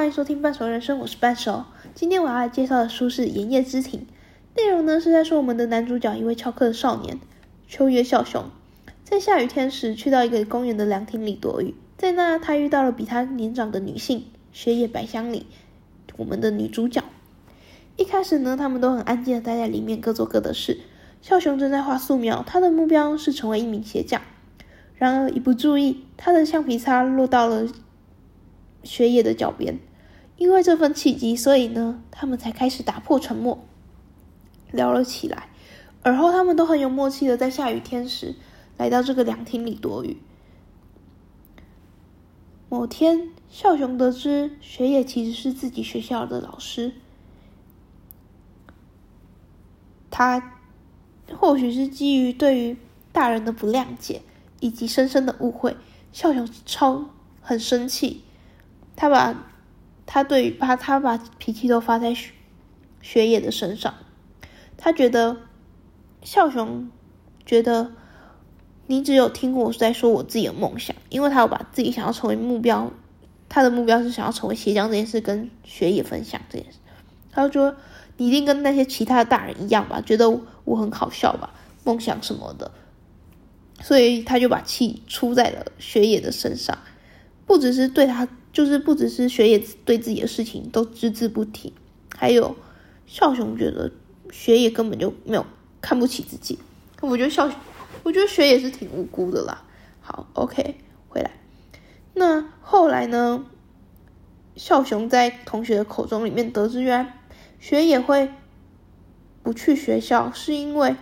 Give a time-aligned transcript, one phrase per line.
[0.00, 1.66] 欢迎收听半熟人生，我是半熟。
[1.94, 4.00] 今天我要来介绍的书是《炎夜之庭》，
[4.56, 7.20] 内容呢是在说我们的男主角一位翘课的少年
[7.68, 8.44] 秋月孝雄，
[9.04, 15.44] 在下雨天时去到一个公园的凉亭里躲雨，在那他遇到了比他年长的女性雪野百香里，
[16.16, 17.04] 我们的女主角。
[17.98, 20.78] 一开始呢，他们都很安静的待在里面，各做各的事。
[21.20, 24.22] 孝雄正在画素描，他的目标是成为一名鞋匠。
[24.94, 27.68] 然而一不注意，他的橡皮擦落到了
[28.82, 29.78] 雪野的脚边。
[30.40, 33.62] 因为这份契机，所以呢，他们才开始打破沉默，
[34.72, 35.50] 聊了起来。
[36.02, 38.34] 而后，他们都很有默契的在下雨天时
[38.78, 40.16] 来到这个凉亭里躲雨。
[42.70, 46.94] 某天，孝雄得知雪野其实是自己学校的老师。
[50.10, 50.56] 他
[51.38, 52.78] 或许是基于对于
[53.12, 54.22] 大人的不谅解
[54.60, 55.76] 以及深深的误会，
[56.14, 57.10] 孝雄超
[57.42, 58.24] 很生气。
[58.96, 59.49] 他把
[60.12, 62.32] 他对把他把脾气都发在雪
[63.00, 63.94] 雪野的身上。
[64.76, 65.36] 他觉得
[66.24, 66.90] 孝雄
[67.46, 67.92] 觉得
[68.88, 72.90] 你只有听我在说我自己的梦想，因为他要把自己想要成为目标，
[73.48, 76.78] 他的目标是想要成为鞋匠这件事跟雪野分享这件事。
[77.30, 77.76] 他就说。
[78.16, 80.28] 你一定跟那些其他的大人一样吧，觉得
[80.64, 81.54] 我很好笑吧，
[81.84, 82.70] 梦想什么的，
[83.80, 86.76] 所以他就把气出在了雪野的身上，
[87.46, 91.72] 不只是对他，就是不只是雪野对自己的事情都只字不提，
[92.16, 92.56] 还有
[93.06, 93.92] 孝雄觉得
[94.30, 95.46] 雪野根本就没有
[95.80, 96.58] 看不起自己，
[97.00, 97.50] 我觉得孝，
[98.02, 99.62] 我觉得雪野是挺无辜的啦。
[100.00, 100.76] 好，OK，
[101.08, 101.30] 回来，
[102.14, 103.44] 那后来呢？
[104.56, 107.16] 孝雄在同学的口中里面得知，原来。
[107.60, 108.30] 雪野会
[109.42, 110.96] 不去学校，是因为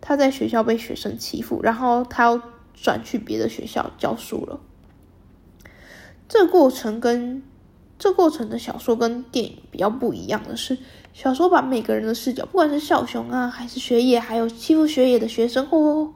[0.00, 2.40] 他在学校被学生欺负，然后他要
[2.72, 4.60] 转去别的学校教书了。
[6.30, 7.42] 这过程跟
[7.98, 10.78] 这过程的小说跟电影比较不一样的是，
[11.12, 16.14] 小说把每个人的视角，不管是孝雄啊，还是学野，还有欺负学野的学生，或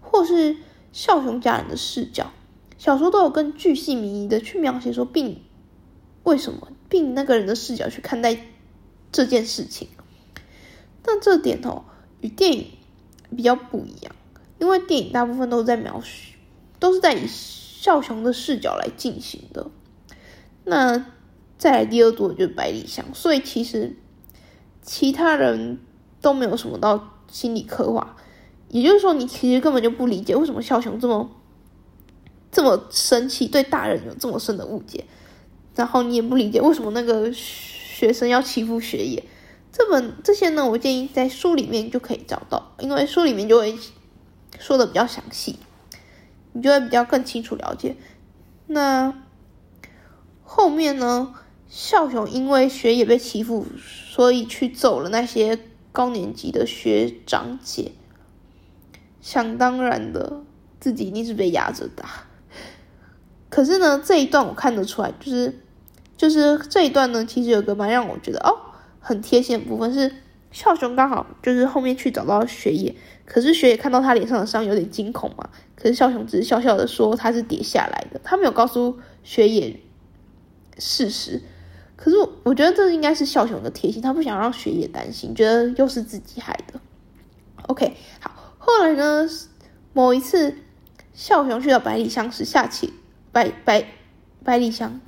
[0.00, 0.56] 或是
[0.92, 2.32] 孝雄家人的视角，
[2.78, 5.42] 小说都有更具细靡遗的去描写说，并
[6.22, 8.38] 为什么，并那个人的视角去看待。
[9.12, 9.88] 这件事情，
[11.02, 11.82] 但这点哦，
[12.20, 12.68] 与电影
[13.36, 14.14] 比较不一样，
[14.60, 16.36] 因为电影大部分都是在描述，
[16.78, 17.26] 都是在以
[17.80, 19.70] 孝雄的视角来进行的。
[20.64, 21.06] 那
[21.56, 23.96] 再来第二组就是百里香，所以其实
[24.82, 25.78] 其他人
[26.20, 28.16] 都没有什么到心理刻画，
[28.68, 31.30] 也就是说，你其实根本就不理解为什么孝雄这么
[32.52, 35.06] 这么生气，对大人有这么深的误解，
[35.74, 37.32] 然后你也不理解为什么那个。
[38.00, 39.22] 学生要欺负学业，
[39.70, 43.76] 这本这些呢，我建议在书里面就可以找到，因为书里面就会
[44.58, 45.56] 说的比较详细，
[46.52, 47.96] 你就会比较更清楚了解。
[48.66, 49.14] 那
[50.42, 51.34] 后面呢，
[51.68, 55.58] 孝雄因为学业被欺负，所以去揍了那些
[55.92, 57.92] 高年级的学长姐，
[59.20, 60.42] 想当然的，
[60.78, 62.26] 自己一定是被压着打。
[63.48, 65.60] 可是呢，这一段我看得出来，就是。
[66.16, 68.54] 就是这一段呢，其实有个蛮让我觉得哦
[69.00, 70.16] 很贴心的部分是，
[70.50, 72.94] 孝雄刚好就是后面去找到雪野，
[73.24, 79.80] 可是雪野看到他脸上的伤有点惊恐嘛，可是孝雄只是笑笑的说他是跌下来的，他没有告诉雪野
[80.78, 81.40] 事实，
[81.96, 86.80] 可是我觉得这应该是孝雄的贴心，他不想让雪野担心，觉得又是自己害的。
[87.68, 89.28] OK，好，后来呢，
[89.92, 90.56] 某一次
[91.12, 92.92] 孝雄去到百里香时下起
[93.30, 93.86] 百百
[94.42, 95.00] 百里香。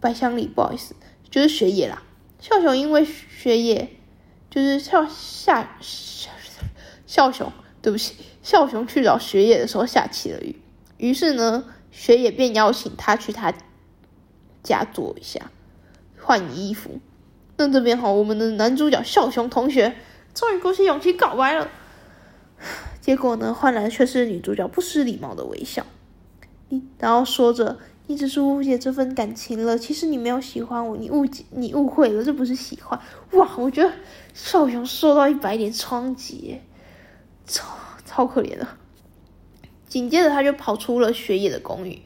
[0.00, 0.96] 百香里，不好意思，
[1.30, 2.02] 就是雪野啦。
[2.40, 3.88] 孝雄因为雪野，
[4.52, 5.78] 就是孝下
[7.06, 10.60] 孝雄，对不起，孝雄去找雪野的时候下起了雨，
[10.98, 13.54] 于是呢，雪野便邀请他去他
[14.62, 15.50] 家坐一下，
[16.20, 17.00] 换衣服。
[17.56, 19.96] 那这边哈，我们的男主角孝雄同学
[20.34, 21.70] 终于鼓起勇气告白了，
[23.00, 25.86] 结果呢，换来却是女主角不失礼貌的微笑，
[26.98, 27.78] 然后说着。
[28.06, 33.00] 你只是误解这份感情了，其实你没有喜欢我，你误解，你误会了，这不是喜欢。
[33.32, 33.92] 哇，我觉得
[34.34, 36.60] 少雄受到一百点冲击，
[37.46, 37.64] 超
[38.04, 38.66] 超可怜的。
[39.86, 42.00] 紧接着他就跑出了雪野的公寓，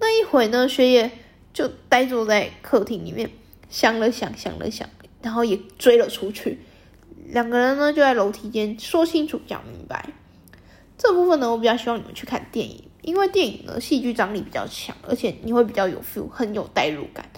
[0.00, 1.10] 那一会呢，雪野
[1.52, 3.30] 就呆坐在客厅里面，
[3.68, 4.88] 想了想，想了想，
[5.20, 6.60] 然后也追了出去。
[7.26, 10.10] 两个人呢就在楼梯间说清楚、讲明白。
[10.96, 12.84] 这部分呢，我比较希望你们去看电影。
[13.02, 17.28] 因为电影呢，戏剧张力比较强，而且你会比较有 feel，很有代入感。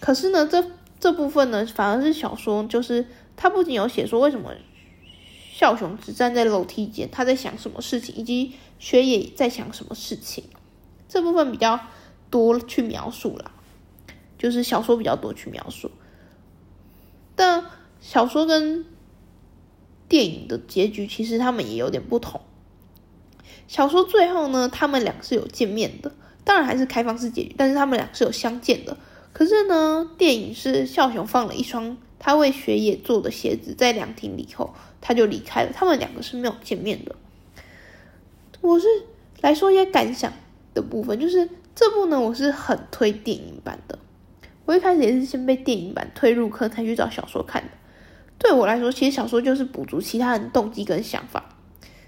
[0.00, 0.64] 可是呢，这
[0.98, 3.06] 这部分呢，反而是小说，就是
[3.36, 4.52] 它不仅有写说为什么
[5.52, 10.44] 孝雄只站在楼梯间，他在想什么事情，以及雪野在想什么事情，
[11.08, 11.80] 这部分比较
[12.30, 13.52] 多去描述了。
[14.38, 15.90] 就是小说比较多去描述。
[17.36, 17.66] 但
[18.00, 18.86] 小说跟
[20.08, 22.40] 电影的结局其实他们也有点不同。
[23.70, 26.10] 小说最后呢，他们俩是有见面的，
[26.42, 28.96] 当然还是开放式结局，但是他们俩是有相见的。
[29.32, 37.14] 可是呢，电影是孝雄放了一双他为雪野做的鞋子在凉亭里后，他就离开了，他们两个是没有见面的。
[38.60, 38.88] 我是
[39.40, 40.32] 来说一些感想
[40.74, 44.00] 的部分，就是这部呢，我是很推电影版的。
[44.64, 47.70] 我一开始也是先被电影版推入坑，才去找小说看的。
[48.36, 51.50] 对我来说，其实小说就是补足其他人动机跟想法。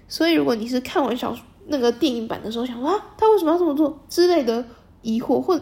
[0.09, 4.65] 所以，如果你是看完小说那个电影版的时候，想说啊，他为什么要这么做之类的
[5.01, 5.59] 疑惑，或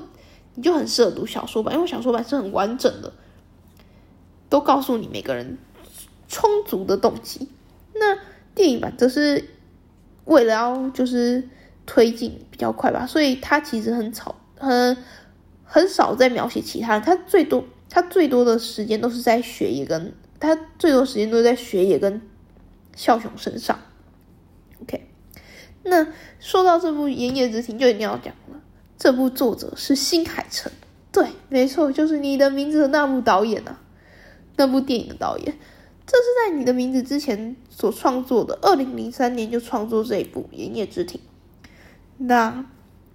[0.55, 3.13] 你就很适合读小说版，因为小说版是很完整的，
[4.49, 5.57] 都告诉你每个人
[6.27, 7.49] 充足的动机。
[7.93, 8.17] 那
[8.53, 9.49] 电影版则是。
[10.25, 11.49] 为了要就是
[11.87, 14.95] 推进比较快吧，所以他其实很吵，很
[15.63, 22.21] 很少在描写其他人，他最多他最多的时间都是在雪野跟他最多时间都在雪野跟
[22.95, 23.79] 孝雄身上。
[24.83, 25.10] OK，
[25.83, 26.07] 那
[26.39, 28.61] 说到这部《炎夜之庭》，就一定要讲了，
[28.97, 30.71] 这部作者是新海诚，
[31.11, 33.79] 对，没错，就是你的名字的那部导演啊，
[34.57, 35.57] 那部电影的导演。
[36.05, 41.21] 这是在你的名字之前所创作的，二零零三年就创作这一部《炎夜之庭》，
[42.17, 42.65] 那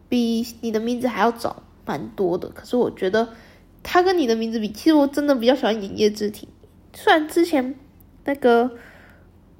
[0.08, 2.48] 比你的名字还要早蛮多的。
[2.48, 3.28] 可是我觉得
[3.82, 6.48] 他跟你的名字比，其实我真的比较喜欢《炎夜之庭》。
[6.98, 7.74] 虽然之前
[8.24, 8.70] 那个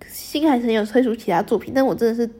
[0.08, 2.30] 新海诚有推出其他作品，但我真的是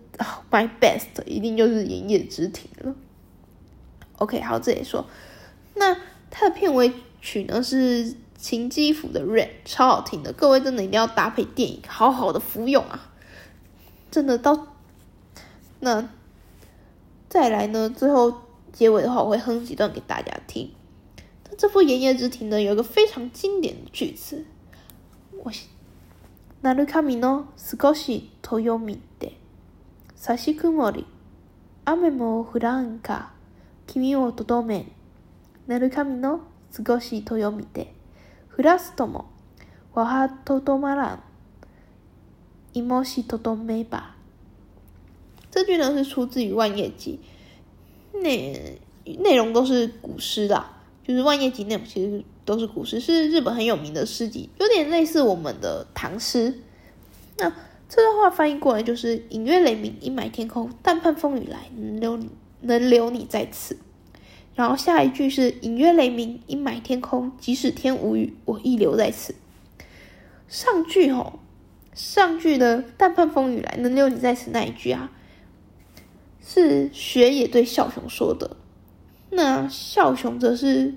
[0.50, 2.96] my best 一定就是《炎夜之庭》了。
[4.18, 5.06] OK，好，这里说，
[5.76, 5.98] 那
[6.30, 6.92] 它的片尾
[7.22, 8.16] 曲呢是。
[8.42, 13.12] 秦基辅的 rap 超好听的，各位真的一定要搭配电影，好好的服用啊！
[14.10, 14.70] 真的到
[15.80, 16.10] 那
[17.30, 18.34] 再来呢，最后
[18.74, 20.72] 结尾的话，我会哼几段给大家听。
[21.48, 24.44] 那这部《炎夜之庭》呢，有一个非常经典的句子，
[25.44, 25.52] 我
[26.64, 29.00] なるかみの少し遠みで
[30.27, 31.07] 差し曇り
[31.85, 33.31] 雨も降らんか
[33.87, 34.89] 君をとどめ
[35.69, 36.41] なるかみの
[36.73, 37.95] 少し遠みで
[38.49, 39.27] フラストも、
[39.95, 41.23] わはとどまらん。
[42.75, 44.17] 一莫西とどめ吧。
[45.53, 47.21] 这句呢是出自于《万叶集》，
[48.21, 50.61] 内内容都是古诗的，
[51.07, 56.63] 就是《万叶集》内容其实都是古诗，是日本很有名的诗集，有点类似我们的唐诗。
[57.39, 57.53] 那
[57.89, 62.19] 这段话翻译过来就是“隐约雷鸣，阴霾天空，但盼风雨来，能留
[62.61, 63.79] 能留你在此。”
[64.57, 69.35] 然后下一句是隐约雷鸣，阴霾天空，即使天无雨，我亦留在此。
[70.49, 71.39] 上句吼，
[71.95, 75.13] 上句的但盼风雨来，能留你在此那一句啊，
[76.41, 78.57] 是雪野对笑雄说的。
[79.31, 80.95] 那笑雄则是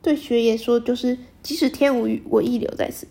[0.00, 3.08] 对雪野说，就是即使天无雨，我亦留在此。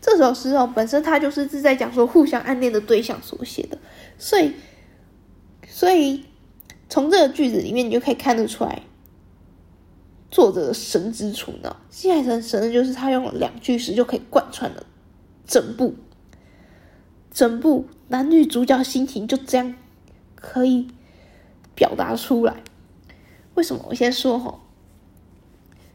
[0.00, 3.78] 这首诗哦，本身它就是是在讲说互相暗恋的对象所写的，
[4.18, 4.52] 所以，
[5.66, 6.24] 所以。
[6.92, 8.82] 从这个句子里面，你就可以看得出来
[10.28, 11.76] 作者的神之处呢。
[11.88, 14.84] 新海诚神的就是他用了两句诗就可以贯穿了
[15.46, 15.94] 整部，
[17.30, 19.76] 整部男女主角心情就这样
[20.34, 20.88] 可以
[21.76, 22.56] 表达出来。
[23.54, 23.86] 为什么？
[23.88, 24.58] 我先说哈，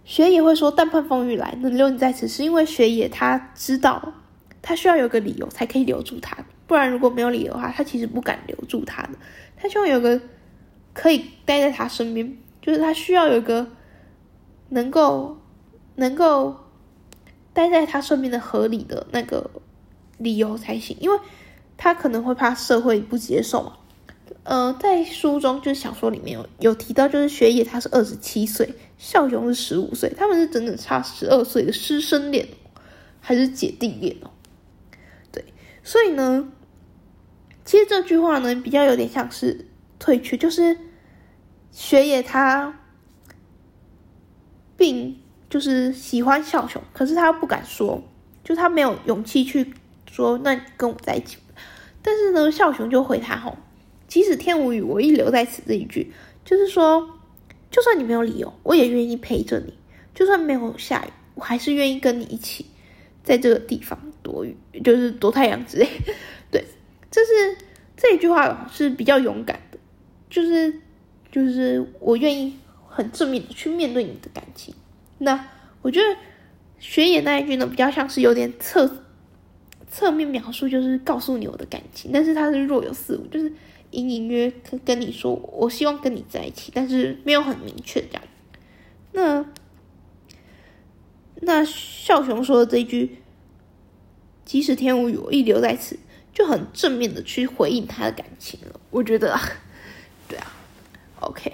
[0.06, 4.14] 雪野会说“但盼风雨来，能留你在此”，是因为雪野他知道
[4.62, 9.10] 他需要有个理由才可以留住他，不然如果没有理由的话，他其实不敢留住他的。
[9.58, 10.22] 他希望有个。
[10.98, 13.68] 可以待在他身边，就是他需要有个
[14.70, 15.38] 能够
[15.96, 16.56] 能够
[17.52, 19.52] 待在他身边的合理的那个
[20.18, 21.20] 理由才行，因为
[21.76, 23.74] 他可能会怕社会不接受嘛。
[24.46, 32.48] 呃，在书中就是小说里面有有提到，就是学野他是二十七岁，孝雄是十五岁，他们是整整差十二岁的师生恋，
[33.20, 34.32] 还是姐弟恋哦？
[35.32, 35.44] 对，
[35.84, 36.50] 所以呢，
[37.66, 39.68] 其实这句话呢比较有点像是。
[39.98, 40.78] 退去就是
[41.72, 42.78] 雪野他
[44.76, 45.18] 并
[45.50, 48.04] 就是喜欢孝雄，可是他不敢说，
[48.44, 49.74] 就他没有勇气去
[50.12, 51.38] 说那跟我在一起。
[52.04, 53.58] 但是呢，孝雄就回他吼，
[54.16, 56.10] 即使天无雨，我亦留在此这一句，
[56.46, 57.06] 就是说，
[57.70, 59.74] 就算你没有理由，我也愿意陪着你；
[60.14, 62.66] 就算没有下雨，我还是愿意跟你一起
[63.26, 65.86] 在这个地方躲雨，就是躲太阳之类。
[66.50, 66.64] 对，
[67.12, 67.58] 这是
[67.98, 69.78] 这一句话是比较勇敢的。
[70.30, 70.74] 就是，
[71.30, 72.58] 就是我愿意
[72.88, 74.74] 很正面的去面对你的感情。
[75.18, 75.46] 那
[75.82, 76.06] 我觉得
[76.80, 78.90] 学野那一句呢，比较像是有点侧
[79.92, 83.52] 侧面描述，就是告诉你我的感情，但是它是若有似无，就是
[83.96, 88.24] 隐隐约跟跟你说，我希望跟你在一起，但是没有很明确这样。
[89.14, 89.46] 那
[91.42, 93.20] 那笑雄说的这一句
[94.44, 95.98] “即使天无语，我亦留在此”，
[96.34, 98.80] 就很正面的去回应他的感情了。
[98.90, 99.40] 我觉得，
[100.28, 100.52] 对啊
[101.22, 101.54] ，OK，